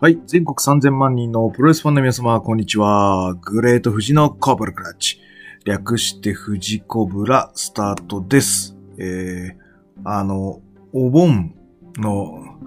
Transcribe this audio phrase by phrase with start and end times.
[0.00, 0.20] はい。
[0.26, 3.34] 全国3000万人のプロレスファンの皆様、こんにちは。
[3.34, 5.20] グレート富士のコブラクラッチ。
[5.64, 8.76] 略して富士コブラスタートです。
[8.96, 9.54] えー、
[10.04, 10.60] あの、
[10.92, 11.52] お盆
[11.96, 12.60] の、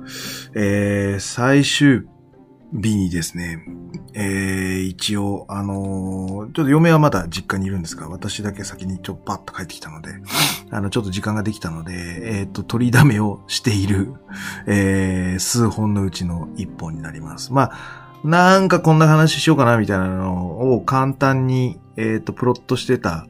[0.56, 2.06] えー、最終
[2.74, 3.66] 日にですね、
[4.14, 10.12] えー、一応、あのーちょっと嫁はまだ実家にいるんですが、私だけ先にちょっとパッと帰ってきたので、
[10.72, 14.14] あの、ちょっと時間ができたので、えっ、と、取りだめをしている、
[14.66, 17.54] えー、数本のうちの一本になります。
[17.54, 17.72] まあ、
[18.24, 23.28] なんかこんな話しようかなみたいなのを簡単に、えっ、と、プロットしてた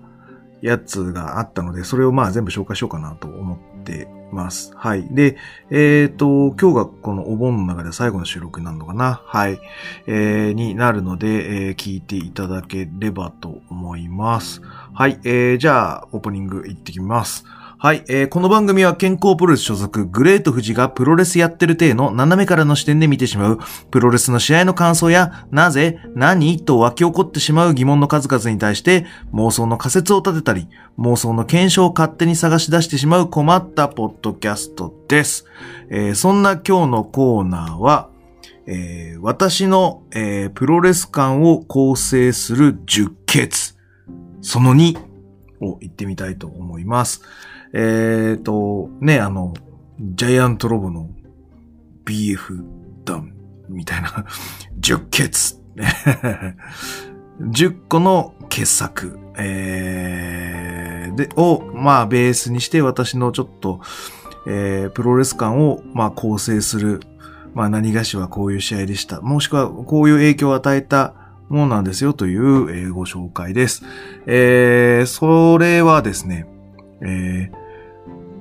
[0.61, 4.71] やつがあったので、それをまあ全部紹介しようかなと思ってます。
[4.75, 5.07] はい。
[5.11, 5.37] で、
[5.69, 9.21] えっ、と、今日がこのお盆の中で最後の収録になるのかな？
[9.25, 9.59] はい。
[10.07, 14.61] えー、になるので、えー聞いていただければと思います。
[14.93, 15.19] はい。
[15.23, 17.45] えー、じゃあ、オープニング行ってきます。
[17.83, 30.67] はい、えーこの番組は健康プロレス所属グレート富士がプロレスやってる体の斜めからの視点で見てしまうプロレスの試合の感想やなぜ、何と湧き起こってしまう疑問の数々に対して妄想の仮説を立てたり
[30.99, 35.45] 妄想の検証を勝手に探し出してしまう困ったポッドキャストです。
[35.89, 38.11] えーそんな今日のコーナーは
[38.67, 43.75] えー私の、えープロレス観を構成する十血
[44.43, 44.99] その2
[45.61, 47.23] を言ってみたいと思います。
[47.73, 49.53] えっ、と、ね、あの、
[49.99, 51.09] ジャイアントロボの
[52.05, 52.63] BF
[53.05, 53.33] ダン
[53.69, 54.25] みたいな、
[54.79, 55.61] 十血。
[57.39, 63.81] 10個の傑作、えーで、を、まあ、ベースにして私のちょっと、
[64.47, 66.99] えープロレス観を、まあ、構成する、
[67.53, 69.21] まあ、何がしはこういう試合でした。
[69.21, 71.13] もしくは、こういう影響を与えた
[71.49, 73.83] ものなんですよという、えーご紹介です。
[74.27, 76.45] えーそれはですね、
[77.01, 77.60] えー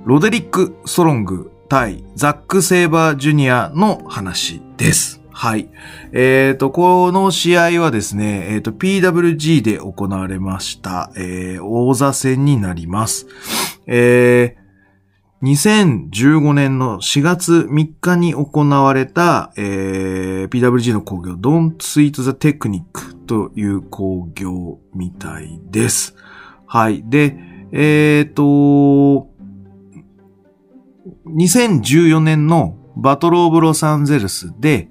[0.05, 5.21] ロデリック・ストロング対ザック・セイバー・ジュニアの話です。
[5.31, 5.69] はい。
[6.13, 13.27] えっ、と、この試合はですね、えっ、と、PWG で行われました、えー王座戦になります。
[13.87, 14.61] えー
[15.43, 26.15] 2015年の4月3日に行われた、えー PWG の興行 Don't Sweet the Technique という興行みたいです。
[26.67, 27.03] はい。
[27.07, 27.37] で、
[27.73, 29.30] えっ、と、
[31.35, 34.89] 2014年のバトルオブロサンゼルスで、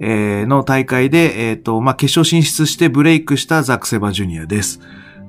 [0.00, 4.80] えーの大会で、えっ、と、まあ、決勝進出してブレイクしたザック・セバジュニアです。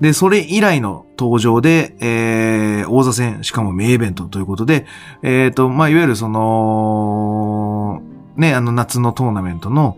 [0.01, 4.87] で、それ以来の登場で、えー、王座戦、しかもメイベントということで、
[5.21, 8.01] えっ、と、まあ、いわゆるその、
[8.35, 9.97] ね、あの夏のトーナメントの、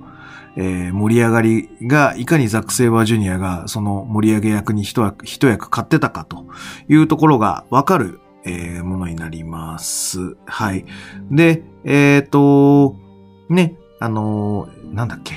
[0.57, 6.45] えー盛り上がりが、いかにザック・セイバージュニアがその盛り上げ役に一役、一役買ってたかと
[6.89, 10.37] いうところがわかる、えーものになります。
[10.45, 10.85] はい。
[11.31, 12.95] で、えっ、と、
[13.49, 15.33] ね、あのーなんだっけ、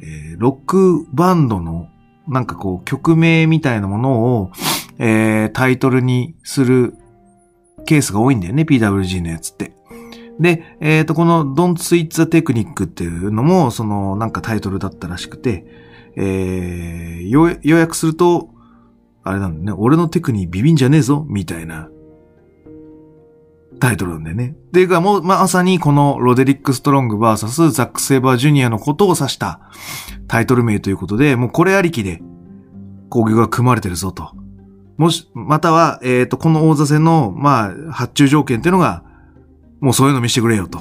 [0.00, 1.88] えーロックバンドの、
[2.28, 4.52] なんかこう、曲名みたいなものを、
[4.98, 6.94] えータイトルにする
[7.84, 9.74] ケースが多いんだよね、PWG のやつって。
[10.40, 15.66] で、えっ、と、この Don't Switch the Technique っていうのも、その、なんかタイトルだったらしくて、
[16.16, 17.28] えー、
[17.62, 18.50] 要約すると、
[19.24, 21.88] あれなんだね、俺のテクニービビんじゃねえぞ、みたいな、
[23.80, 24.56] タイトルなんだよね。
[24.72, 29.60] で、がもう、まさにこのロデリック・ストロング VS ザック・セイバー・ジュニアのことを指した
[30.28, 32.20] タイトル名ということで、もうこれありきで、
[33.10, 34.30] 攻撃が組まれてるぞと。
[34.96, 39.04] もし、または、えっ、と、この王座戦の、まあ、発注条件っていうのが、
[39.80, 40.80] もうそういうの見せてくれよと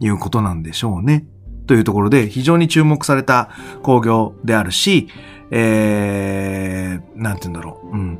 [0.00, 1.26] いうことなんでしょうね。
[1.66, 3.50] というところで、非常に注目された
[3.82, 5.08] 工業であるし、
[5.50, 7.96] えー、なんて言うんだろう。
[7.96, 8.18] うん。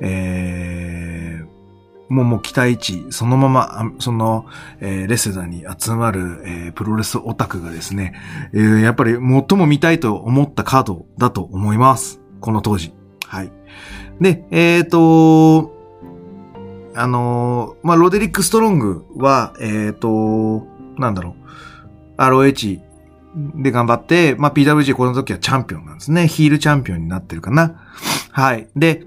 [0.00, 4.46] えー、もうもう期待値、そのまま、その、
[4.80, 8.14] えーレスラーに集まる、えープロレスオタクがですね、
[8.52, 12.20] えーやっぱり最も見たいと思ったカードだと思います。
[12.40, 12.94] この当時。
[13.26, 13.52] はい。
[14.20, 15.74] で、えっ、と、
[16.94, 20.66] あのーまあ、ロデリック・ストロングは、えっ、と、
[20.98, 21.36] なんだろ
[22.18, 22.85] う、ROH
[23.36, 26.26] で頑張って、まあ、PWG この時はチャンピオンなんですね。
[26.26, 27.86] ヒールチャンピオンになってるかな。
[28.32, 28.68] はい。
[28.74, 29.04] で、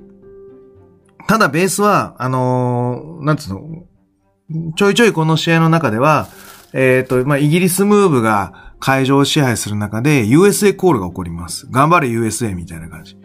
[1.27, 6.27] ただベースは、あのーなんつうの、ちょいちょいこの試合の中では、
[6.73, 11.67] えっ、と、まあ、イギリスムーブが会場を支配する中で USA コールが起こります。
[11.67, 13.17] 頑張れ USA みたいな感じ。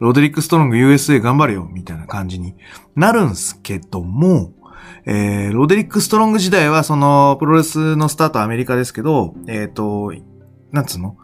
[0.00, 2.54] ロドリック・ストロング USA 頑張れよみたいな感じに
[2.94, 4.52] なるんすけども、
[5.06, 10.12] えー、ロデリック・ストロング時代はそのプロレスのスタートはアメリカですけど、えっ、と、
[10.72, 11.16] なんつうの？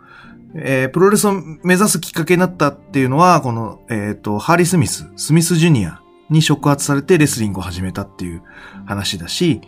[0.56, 1.32] えープロレスを
[1.64, 6.00] 目指すきっかけになったっていうのは、この、えっ、と、ハーリー・スミス、スミス・ジュニア
[6.30, 8.42] に触発されてレスリングを始めたっていう
[8.86, 9.60] 話だし、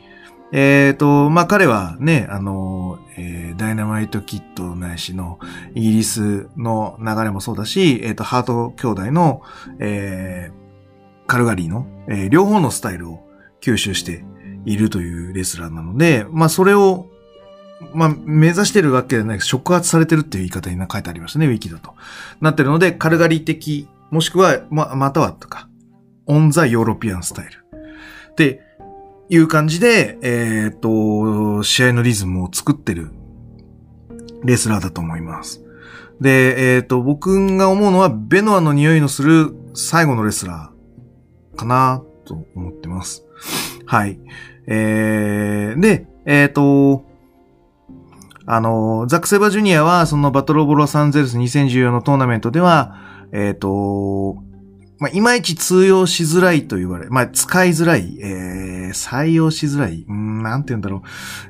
[0.53, 5.39] えっ、と、まあ、彼はね、あの、えーダイナマイトキットないしの
[5.75, 9.43] イギリスの流れもそうだし、えっ、と、ハート兄弟の、
[9.81, 10.67] えー
[11.27, 13.27] カルガリーの、えー両方のスタイルを
[13.61, 14.25] 吸収して
[14.65, 17.09] いるというレスラーなので、まあ、それを、
[17.93, 21.95] まあ、目指してるわけではない触発されてるっていう言い方に書いてありましたね、ウィキだと。
[22.41, 25.69] なってるので、カルガリー的、もしくは、ま、またはとか、
[26.27, 27.67] on the European style。
[28.33, 28.61] って
[29.29, 33.11] いう感じで、えっ、と、試合のリズムを作ってる
[34.45, 35.63] レスラーだと思います。
[36.21, 43.25] で、えっ、と、僕が思うのは、ベノアの匂いのする最後のレスラーかなと思ってます。
[43.85, 44.19] はい。
[44.67, 47.05] えー、で、えっ、と、
[48.47, 52.95] あの、ザック・セバジュニアは、そのバトル・オブ・ロサンゼルス2014のトーナメントでは、
[53.33, 54.37] えっ、と、
[54.99, 61.01] まあ、いまいち通用しづらいと言われ、まあ、使いづらい、えー、採用しづらい、うん、なんて言うんだろう、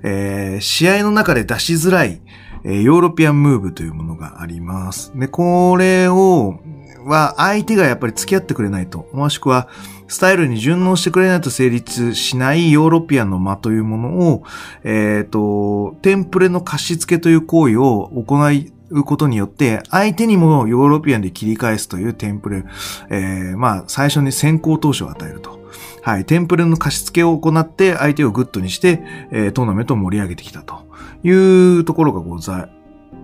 [0.02, 2.20] えー、試合の中で出しづらい、
[2.64, 5.12] えーヨーロピアンムーブというものがあります。
[5.14, 6.58] で、これを、
[7.04, 9.69] は相手がやっぱり付き合ってくれないと、もしくは
[10.08, 14.43] スタイルに順応してくれないと成立しないヨーロピアンの間というものを、
[14.82, 22.65] えっ、と、テンプレの貸し付けという行為を行いうことによって、相手にもヨーロピアンで切り返すというテンプレ、
[23.11, 25.61] えーまあ、最初に先行投資を与えると。
[26.03, 26.25] はい。
[26.25, 29.03] テンプレの貸し付けを行って、相手をグッドにして、
[29.33, 30.87] えートーナメントを盛り上げてきたと
[31.25, 32.69] いうところがござ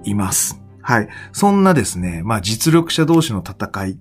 [0.05, 0.61] います。
[0.81, 1.09] はい。
[1.33, 3.99] そんなですね、まあ実力者同士の戦い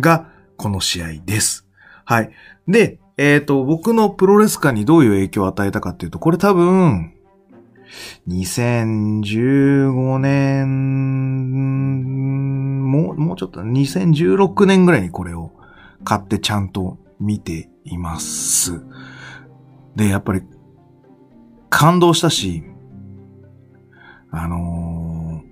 [0.00, 1.66] がこの試合です。
[2.04, 2.30] はい。
[2.66, 7.12] で、えっ、と、僕のプロレス界にどういう影響を与えたかっていうと、これ多分、
[8.28, 10.90] 2015年、
[12.90, 15.52] もう、もうちょっと、2016年ぐらいにこれを
[16.04, 18.82] 買ってちゃんと見ています。
[19.96, 20.42] で、やっぱり、
[21.68, 22.62] 感動したし、
[24.30, 25.50] あのー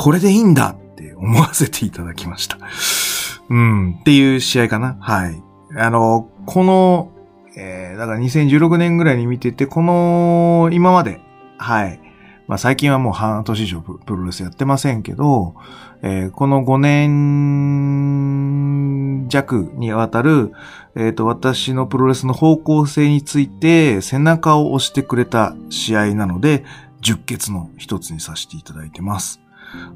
[0.00, 2.56] これでいいんだって思わせていただきました。
[3.50, 4.96] うん、っていう試合かな。
[5.00, 5.42] はい。
[5.76, 7.10] あの、この、
[7.60, 11.20] えー、だから2016年ぐらいに見てて、この、今まで、
[11.58, 12.00] はい。
[12.46, 15.54] まあ最近はもう半年以上プロレスやってませんけど、
[16.00, 18.28] えーこの5年
[19.28, 20.52] 弱にわたる、
[20.96, 26.64] えっ、と、私のプロレスの方向性について背中を押してくれた試合なので、
[27.00, 29.40] 十決の一つにさせていただいてます。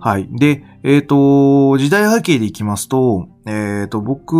[0.00, 0.28] はい。
[0.30, 4.32] で、えっ、と、時代背景でいきますと、えっ、と、僕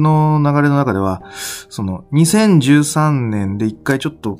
[0.00, 1.22] の流れの中では、
[1.68, 4.38] その、2013年で一回ちょっと、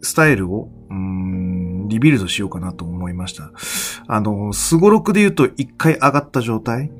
[0.00, 3.52] スタイルを、うん、リビルドしようかなと思いました。
[4.06, 6.92] あの、スゴロクで言うと一回上がった状態。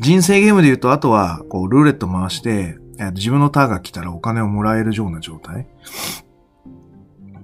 [0.00, 2.78] 人生ゲームで言うと、あとは、こう、ルーレット回して、
[3.14, 5.66] 自分のターンが来たらお金をもらえるような状態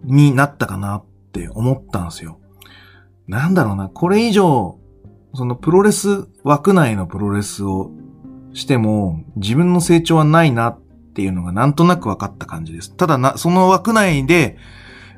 [0.04, 2.40] になったかなって思ったんですよ。
[3.28, 4.78] なんだろうな、これ以上、
[5.34, 7.90] そのプロレス枠内のプロレスを
[8.54, 10.80] しても、自分の成長はないなっ
[11.14, 12.96] ていうのがなんとなく分かった感じです。
[12.96, 14.56] ただな、その枠内で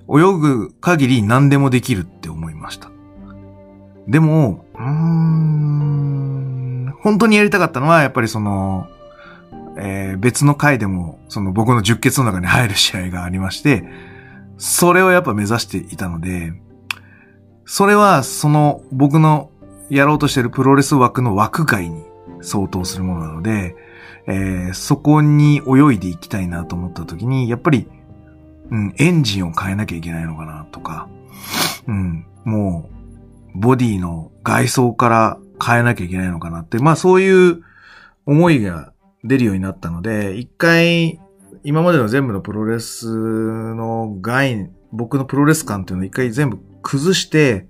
[0.09, 2.91] 泳ぐ限り何でもできるって思いました。
[4.09, 8.89] でも、うん、本当にやりたかったのは、やっぱりその、
[9.79, 13.85] えー別の回でも、その僕の十決の中に入る試合がありまして、
[14.59, 16.53] それをやっぱ目指していたので、
[17.73, 19.53] それはその僕の
[19.91, 22.03] やろうとしているプロレス枠の枠外に
[22.43, 23.77] 相当するものなので、
[24.27, 27.87] えーそこに泳いでいきたいなと思った時に、やっぱり、
[28.71, 31.09] うん、エンジンを変えなきゃいけないのかなとか、
[31.87, 32.91] うん、も
[33.55, 37.63] う、ボディの外装から変えなきゃいけないのかなって、まあそういう
[38.27, 41.21] 思いが出るようになったので、一回、
[41.63, 47.67] 今までの全部のプロレスの概念、僕のプロレス感っていうのを一回全部崩して、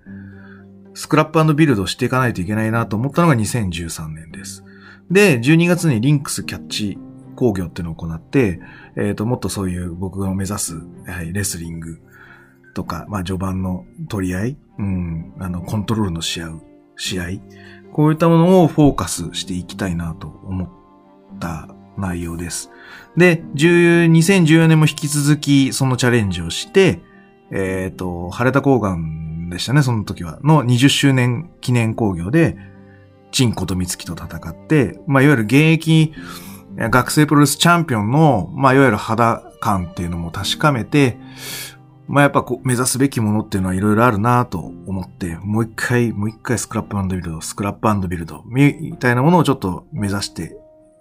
[0.94, 4.64] スクラップビルドしていかないといけないなと思ったのが2013年です。
[5.10, 6.98] で、12月にリンクスキャッチ
[7.36, 8.60] 工業っていうのを行って、
[8.96, 10.76] えっ、と、もっとそういう僕が目指す、
[11.06, 12.00] はい、レスリング
[12.74, 16.62] とか、まあ序盤の取り合い、うん、あの、コントロールのし合う、
[16.96, 17.24] 試合、
[17.92, 20.68] こういったものをフォーカスしていきたいなと思っ
[21.38, 22.70] た内容です。
[23.16, 27.00] で、2014年も引き続きそのチャレンジをして、
[27.52, 28.96] えっ、と、晴れた高岩
[29.50, 30.38] でしたね、その時は。
[30.42, 32.56] の20周年記念興行で、
[33.32, 36.12] チンコとミツキと戦って、まあ、いわゆる現役
[36.76, 41.16] 学生プロレスチャンピオンの、まあ、いわゆる肌感っていうのも確かめて、
[42.08, 50.56] まあ、やっぱこう、目指すべきものっていうのはいろいろあるなと思って、もう一回、もう一回スクラップビルド、スクラップビルド、みたいなものをちょっと目指して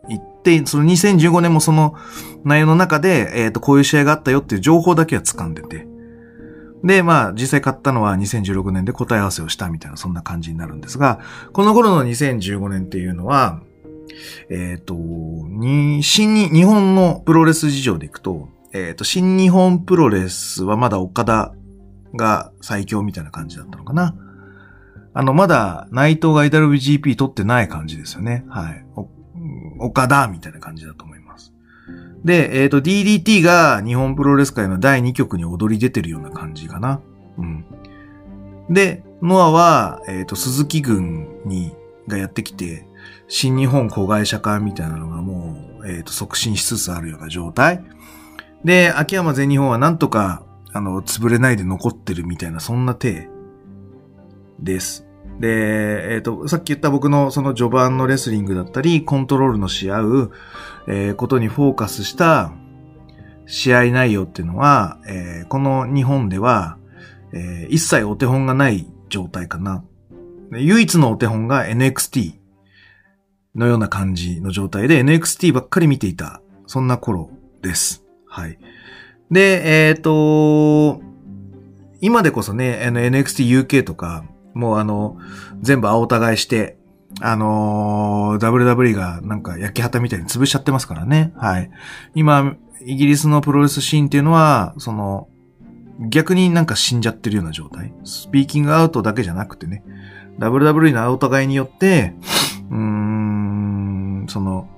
[0.08, 1.96] いって、その2015年もその
[2.44, 5.88] 内容の中で、えっ、ー、と、こういう試合があったよっていう情報だけは掴んでて、
[6.84, 11.20] で、まあ、実際買ったのは2016年で答え合わせをしたみたいな、そんな感じになるんですが、
[11.52, 13.62] この頃の2015年っていうのは、
[14.50, 21.54] えっ、ー、と、に、新に、日本のプロレス事情でいくと、えっ、ー、と、新日本プロレスはまだ岡田
[22.16, 24.16] が最強みたいな感じだったのかな。
[25.14, 28.46] あの、まだ内藤が IWGP 取ってない感じですよね。
[28.48, 28.86] はい。
[29.80, 31.54] 岡田みたいな感じだと思います。
[32.24, 37.02] で、えっ、ー、と、DDT が日本プロレス界の第2局に踊り出てるような感じかな。
[37.38, 37.66] うん。
[38.70, 41.74] で、ノアは、えっ、ー、と、鈴木軍に、
[42.08, 42.88] がやってきて、
[43.28, 47.84] 新日本子会社化みたいなのがもう、えっ、ー、と、促進しつつあるような状態。
[48.66, 50.44] で、秋山全日本はなんとか、
[50.74, 53.30] あの、潰れないで残ってるみたいな、そんな手
[54.60, 55.06] です。
[55.40, 60.32] で、えっ、ー、と、さっき言った僕のその序盤のレスリングだったり、コントロールのし合う、
[60.90, 62.52] えー、ことにフォーカスした
[63.46, 66.78] 試合内容っていうのは、えー、この日本では、
[67.32, 69.84] えー、一切お手本がない状態かな。
[70.52, 72.34] 唯一のお手本が NXT
[73.56, 77.30] のような感じの状態で NXT ばっかり見ていた、そんな頃
[77.62, 78.04] です。
[78.28, 78.58] はい。
[79.30, 81.02] で、えっ、ー、と、
[82.02, 85.18] 今でこそね、NXT UK とか、もうあの、
[85.62, 86.79] 全部青互いして、
[87.22, 91.34] あのー、WWE がなんか焼き旗みたいに潰しちゃってますからね。
[91.36, 91.70] はい。
[92.16, 95.28] 今、イギリスのプロレスシーンっていうのは、その、
[96.10, 97.94] 逆になんか死んじゃってるような状態。
[98.06, 99.84] スピーキングアウトだけじゃなくてね、
[100.40, 102.16] WWE の青互いによって、
[102.70, 104.70] うーん、その、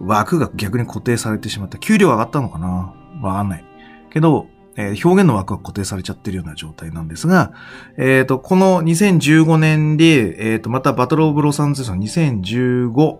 [0.00, 1.76] 枠が逆に固定されてしまった。
[1.76, 2.94] 給料上がったのかな？
[3.20, 3.64] わかんない。
[4.10, 4.46] けど、
[4.76, 7.52] えー、表現の枠が固定されちゃってるような状態なんですが、
[7.96, 13.18] えっ、ー、と、この2015年で、えっ、ー、と、またバトルオブロサンゼルスの2015、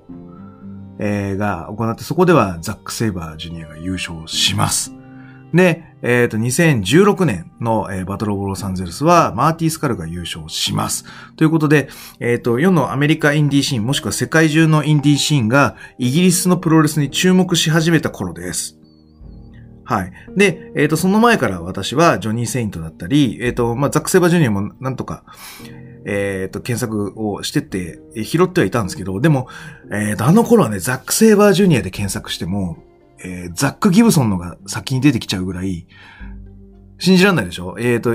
[0.99, 4.95] えー、が行って、そこではザック・セイバージュニアが優勝します。
[5.53, 11.05] で、えっ、ー、と、2016年の、えー、バトルオブロサンゼルスは、マーティー・スカルが優勝します。
[11.37, 11.89] ということで、
[12.21, 18.79] えっ、ー、と、世のアメリカインディーシーン、もしくは世界中のインディーシーンが、イギリスのプロレスに注目し始めた頃です。
[19.93, 20.13] はい。
[20.35, 25.25] で、えっ、ー、と、その前から私はジョニー・セイントだったり、えっ、ー、と、まあ、ザック・セバージュニアもなんとか、
[26.07, 29.49] えっ、ー、と、検索をしてって、拾ってはいたんですけど、でも、
[29.93, 32.79] えっ、と、あの頃はね、ザック・セイバージュニアで検索しても、
[33.23, 35.87] えザック・ギブソンのが先に出てきちゃうぐらい、
[36.99, 37.77] 信じらんないでしょ？
[37.79, 38.13] えっ、と、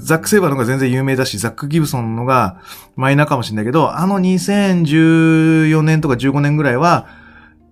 [0.00, 2.60] ザック・セイバーのが全然有名だし、ザック・ギブソンのが
[2.96, 7.08] マイナーかもしれないけど、あの2014年とか15年ぐらいは、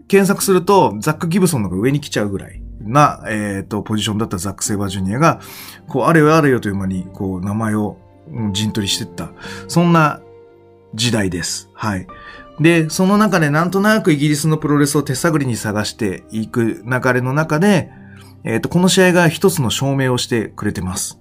[0.08, 2.62] 検索すると、ザック・ギブソンのが上に来ちゃうぐらい。
[2.86, 5.40] な、えっ、ー、と、ポジションだったザック・セイバージュニアが、
[5.88, 7.96] こう、あれよあれよという間に、こう、名前を
[8.52, 9.30] 陣取りしてった。
[9.68, 10.20] そんな
[10.94, 11.70] 時代です。
[11.74, 12.06] はい。
[12.60, 17.90] で、その中でなんとなくイギリスのプロレスを手探りに探していく流れの中で、
[18.44, 21.20] えっ、ー、と、この試合が一つの証明をしてくれてます。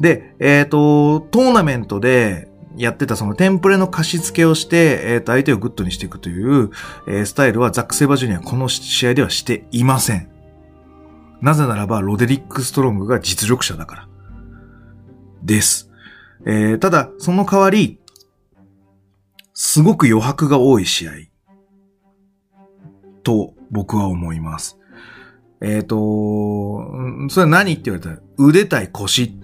[0.00, 6.70] で、えっ、ー、と、トーナメントでやってたそのテンプレの貸し付けをして、えっ、ー、と、相手をグッドにしていくという、
[7.06, 10.37] えー、スタイルはザック・セイバージュニアこの試合ではしていません。
[11.40, 14.08] なぜならば、ロデリック・ストロングが実力者だから。
[15.42, 15.90] です。
[16.46, 17.98] えー、ただ、その代わり、
[19.54, 21.12] すごく余白が多い試合。
[23.22, 24.78] と、僕は思います。
[25.60, 29.36] えっ、ー、と、それは何って言われたら、腕対腰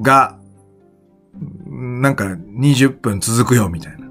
[0.00, 0.38] が、
[1.66, 4.08] なんか20分続くよ、みたいな。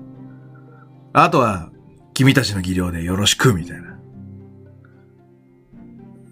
[1.14, 1.72] あとは、
[2.14, 3.91] 君たちの技量でよろしく、みたいな。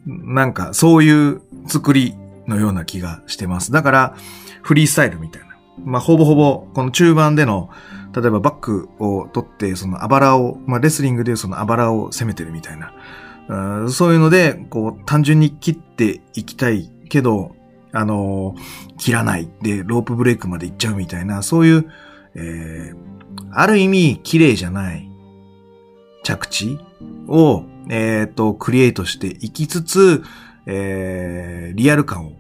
[0.10, 2.16] なんか、そういう作り
[2.48, 3.72] のような気がしてます。
[3.72, 4.16] だから、
[4.62, 5.48] フリースタイルみたいな。
[5.86, 7.70] まあ、ほぼほぼ、この中盤での、
[8.14, 13.86] 例えばバックを取って、そのあばらを、まあ、レスリングでそのあばらを攻めてるみたいな。
[13.86, 17.56] うそういうので、こう、単純に切っていきたいけど、
[17.92, 21.92] あのー、切らないで、ロープブレイクまで行っちゃうみたいな、そういう、
[22.36, 22.96] えー、
[23.52, 25.10] ある意味、綺麗じゃない
[26.24, 26.80] 着地
[27.28, 30.24] を、えっ、ー、と、クリエイトしていきつつ、
[30.66, 32.34] えー、リアル感を、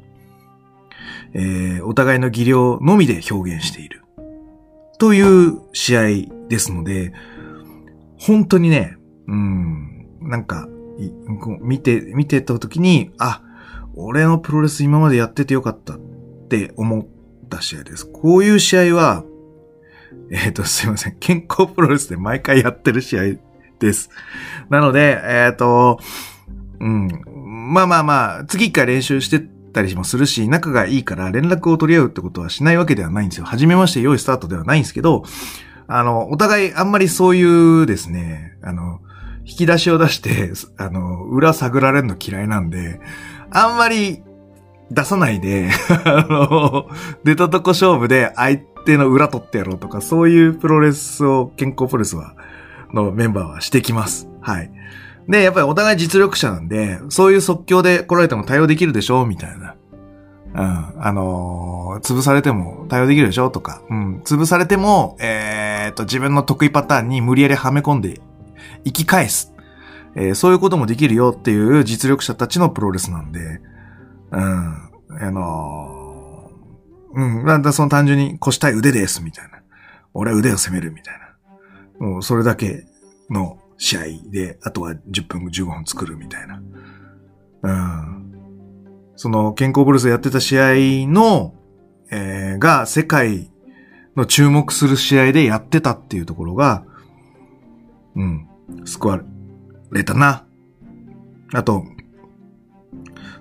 [1.33, 4.03] えー、お互いの技量のみで表現している。
[4.99, 6.01] という試合
[6.49, 7.13] ですので、
[8.17, 10.67] 本当にね、うん、なんか、
[11.61, 13.41] 見て、見てた時に、あ、
[13.95, 15.99] 俺のプロレス今までやっててよかったっ
[16.49, 17.07] て思っ
[17.49, 18.05] た試合です。
[18.05, 19.23] こういう試合は、
[20.31, 21.15] えっ、ー、と、すいません。
[21.19, 23.23] 健康プロレスで毎回やってる試合
[23.79, 24.09] です。
[24.69, 25.99] なので、えっ、ー、と、
[26.79, 27.07] うん。
[27.73, 29.39] まあまあまあ、次一回練習して
[29.73, 33.45] たりもするし、仲がいいから連絡を取り合うってことはしないわけではないんですよ。
[33.45, 35.23] 初めまして良いスタートではないんですけど、
[35.87, 39.01] あの、お互いあんまりそういうですね、あの、
[39.45, 42.99] 引き出しを出して、あの、裏探られるの嫌いなんで、
[43.49, 44.21] あんまり
[44.91, 45.69] 出さないで、
[46.05, 46.87] あの、
[47.23, 52.35] 出たとこ勝負で相手の裏取ってやろうとか、そういうプロレスを健康プロレスは、
[52.93, 54.27] のメンバーはしてきます。
[54.41, 54.71] はい。
[55.27, 59.75] で、やっぱりお互い実力者なんで、そういう即興で来られても対応できるでしょみたいな。
[60.55, 61.03] うん。
[61.03, 63.83] あのー、潰されても対応できるでしょとか。
[63.89, 64.21] うん。
[64.21, 68.21] 潰されても、えー、っと、自分の得意パターンに無理やりはめ込んで、
[68.85, 69.53] 生き返す。
[70.15, 73.61] えー、そういうこともできるよっていう実力者たちのプロレスなんで、
[74.31, 74.39] うん。
[74.41, 77.45] あのー、うん。
[77.45, 79.59] なんだその単純に越したい腕です、みたいな。
[80.15, 81.28] 俺は腕を攻める、みたいな。
[81.99, 82.85] もうそれだけ
[83.29, 86.61] の試合で、あとは10分15分作るみたいな。
[87.63, 88.19] うん。
[89.15, 91.53] その健康ブルースやってた試合の、
[92.11, 93.51] えー、が世界
[94.15, 96.85] の注目する試合でやってたっていうところが、
[98.15, 98.47] うん、
[98.85, 99.21] 救わ
[99.91, 100.45] れたな。
[101.53, 101.83] あと、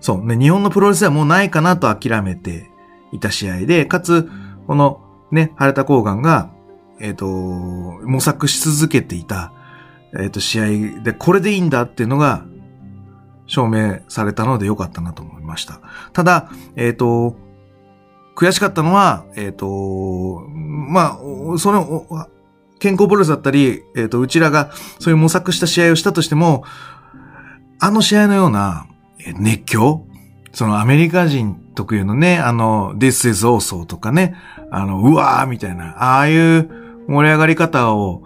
[0.00, 2.71] そうね、日本のプロレスはもうないかなと諦めて
[3.12, 4.29] いた試合で、かつ、
[4.67, 5.00] この
[5.33, 6.50] ね、晴れた抗がが、
[7.00, 9.52] えっ、ー、と、模索し続けていた、
[10.14, 12.45] えっ、ー、と、試合で、これでいいんだっていうのが、
[13.47, 15.81] 証明されたので良かったなと思いました。
[16.12, 17.37] ただ、えっ、ー、と、
[18.37, 21.19] 悔しかったのは、えっ、と、ま
[21.55, 22.07] あ、その、
[22.78, 26.64] 健康プロレスだったり、えっ、と、うちらがそういう模索した試合をしたとしても、
[27.81, 28.87] あの試合のような
[29.38, 30.05] 熱狂
[30.52, 34.35] そのアメリカ人特有のね、あの、This is also とかね、
[34.71, 36.69] あの、うわーみたいな、ああいう
[37.09, 38.23] 盛り上がり方を、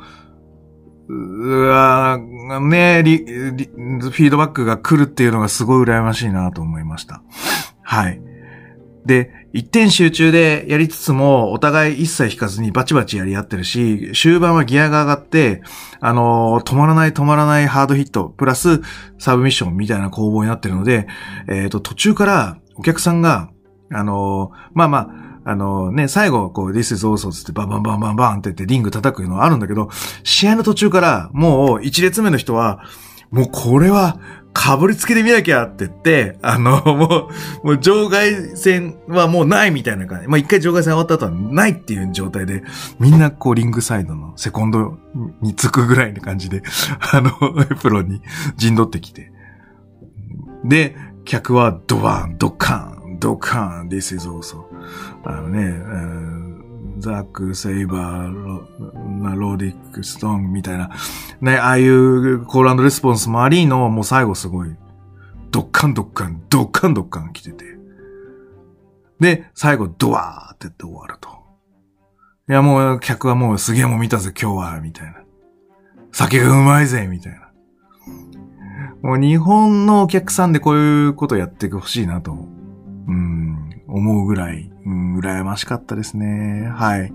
[1.08, 2.18] うわ
[2.60, 7.22] ねリ、リ、フィードバックが来るっていうのがすごい羨ましいなと思いました。
[7.82, 8.20] はい。
[9.04, 15.62] で、一点集中でやりつつも、お互い一切引かずにバチバチやり合ってるし、終盤はギアが上がって、
[16.00, 18.80] あのー、止まらない止まらないハードヒット、プラス
[19.18, 21.06] サブミッションみたいな攻防になってるので、
[21.48, 23.50] えっ、ー、と、途中からお客さんが、
[23.90, 29.88] あのー、まあまあ、あのね、最後、こう、This is also ってバンバンバンバンバンって言ってリング叩くのはあるんだけど、
[30.22, 32.84] 試合の途中からもう一列目の人は、
[33.30, 34.18] もうこれは、
[34.54, 37.28] かぶりつけで見なきゃって言って、あの、も
[37.62, 40.28] う、もう場外戦はもうないみたいな感じ。
[40.28, 42.62] まあ、一回場外戦終わった後はないっていう状態で、
[42.98, 44.98] みんなこうリングサイドのセコンド
[45.40, 46.62] につくぐらいの感じで、
[47.12, 47.30] あの、
[47.62, 48.20] エプロンに
[48.56, 49.32] 陣取ってきて。
[50.64, 52.91] で、客はドワン、ドカーン、
[53.22, 54.64] ドカン、This is also
[55.24, 55.80] あのね、
[56.98, 58.66] ザック、セイバー、ロ
[59.36, 60.90] ローディック、ストーンみたいな、
[61.40, 64.74] ね、ああいうコールレスポンスもありの、もう最後すごい、
[65.52, 67.64] ドッカンドッカン、ドッカンドッカン来てて。
[69.20, 71.28] で、最後ドワーってって終わると。
[72.48, 75.22] いや、もう客はもうすげえもん見たぜ、今日は、みたいな。
[76.10, 77.52] 酒がうまいぜ、みたいな。
[79.00, 82.61] もう日本のお客さんでこういうことやってほしいなと、う
[83.10, 86.68] ん、思うぐらい、うん、羨ましかったですね。
[86.68, 87.12] はい。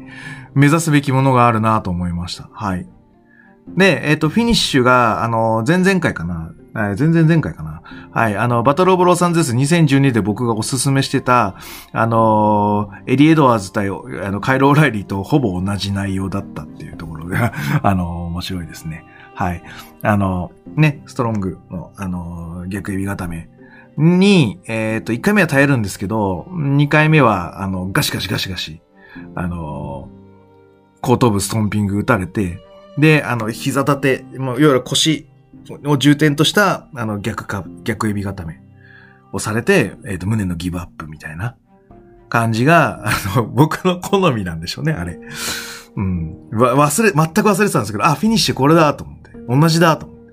[0.54, 2.50] 目指すべきものがあるなと思いました。
[2.52, 2.88] はい。
[3.76, 6.54] で、えっ、ー、と、フィニッシュが、あの、前々回かな。
[6.74, 7.82] はい、前々前回かな。
[8.12, 8.38] はい。
[8.38, 11.56] あの、バトルオブロサンゼルス2012で僕がおすすめしてた、
[11.92, 13.92] あの、エディ・エドワーズ対、あ
[14.32, 19.06] の、カイル・オライリーとほぼ同じ内容だったっていうところが、 あの、面白いですね。
[19.34, 19.64] はい。
[20.04, 23.50] あの、ね、ストロングの、あの、逆指固め
[23.98, 28.82] に、えっ、ー、と、1回目は耐えるんですけど、2回目は、あの、ガシガシガシガシ、
[29.36, 30.10] あの、
[31.02, 32.60] 後頭部ストンピング打たれて、
[32.98, 35.28] で、あの、膝立て、もういわゆる腰
[35.86, 38.62] を重点とした、あの、逆か、逆指固め
[39.32, 41.56] をされて、えっ、ー、と、胸のギブアップみたいな
[42.30, 45.20] 感じが、あの、 僕の好みなんでしょうね、あれ。
[45.96, 46.36] うん。
[46.52, 49.32] 忘れ、全く忘れてたんですけど、あ、フィニッシュこれだと思って。
[49.50, 50.24] 同じだと思って。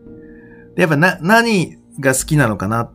[0.77, 2.91] で、やっぱな、何が好きなのかなっ、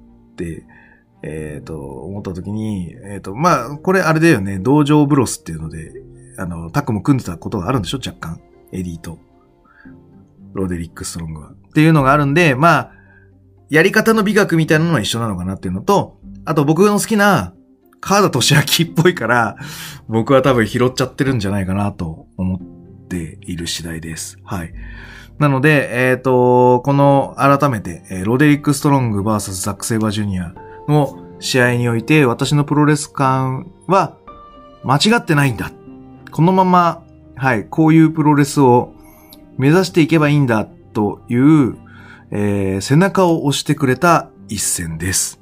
[1.22, 5.92] えっ、ー、と、思った時に、えっ、ー、と、まあ、これあれだよね、道場ブロスっていうので、
[6.38, 7.98] あの、タッグも組んでたことがあるんでしょ？
[7.98, 8.40] 若干。
[8.72, 9.20] エディと、
[10.54, 11.50] ロデリック・ストロングは。
[11.52, 12.92] っていうのがあるんで、まあ、
[13.70, 17.54] やり方の美学みたいなのは一緒なのかなっていうのと、あと僕の好きな、
[18.02, 19.58] 川田俊明っぽいから、
[20.08, 24.38] 僕は多分拾っちゃってるんじゃないかなと思っている次第です。
[24.46, 24.74] はい。
[25.40, 30.54] なので、えっ、ー、と、この改めて、えー、ロデリック・ストロング VS ザック・セイバージュニア
[30.88, 34.18] の試合において、私のプロレス感は
[34.84, 35.72] 間違ってないんだ。
[36.32, 37.04] このまま、
[37.36, 38.94] はい、こういうプロレスを
[39.58, 41.78] 目指していけばいいんだという、
[42.32, 45.40] えー、背中を押してくれた一戦です。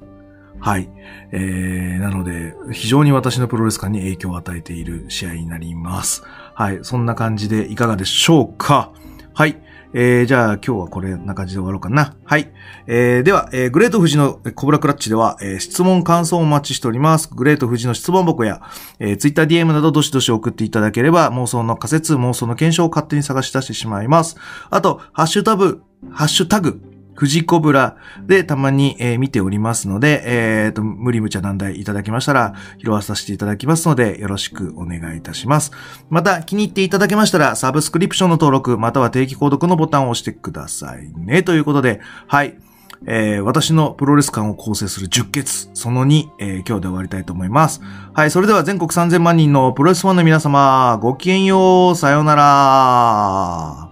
[0.59, 0.89] はい。
[1.31, 6.23] えー、なので、非常に私のプロレス感に影響を与えている試合になります。
[6.53, 6.79] はい。
[6.83, 8.91] そんな感じでいかがでしょうか
[9.33, 9.61] はい。
[9.93, 12.15] えー、じゃあ今日はこれな感じで終わろうかな。
[12.25, 12.51] はい。
[12.87, 17.29] えー、では、えー、グレート富士のコブラクラッチでは、えー、質問、感想をお待ちしております。
[17.33, 18.61] グレート富士の質問箱や、
[18.99, 24.37] えー、ツイッター DM などどしどし送っていただければ、妄想の仮説、妄想の検証を勝手に探し出してしまいます。
[24.69, 26.81] あと、ハッシュタブ、ハッシュタグ、
[27.17, 35.71] 富士コブラでたまに、えー、見ておりますので、えっ、ー、と、無理無茶難題いただきましたら、拾わさせていただきますので、よろしくお願いいたします。
[36.09, 41.41] また、気に入っていただけましたら、サブスクリプションの登録、または定期購読のボタンを押してくださいね。
[41.41, 42.57] ということで、はい。
[43.05, 47.81] えー、私のプロレス感を構成する10決、その2、えー、今日で終わりたいと思います。
[48.13, 53.87] はい、それでは全国3000万人のプロレスファンの皆様、ごきげんよう、さようなら。